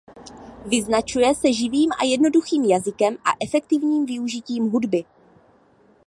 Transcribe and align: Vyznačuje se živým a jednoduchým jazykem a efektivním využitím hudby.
Vyznačuje 0.65 1.35
se 1.35 1.53
živým 1.53 1.89
a 2.01 2.05
jednoduchým 2.05 2.63
jazykem 2.65 3.17
a 3.25 3.29
efektivním 3.41 4.05
využitím 4.05 4.69
hudby. 4.69 5.03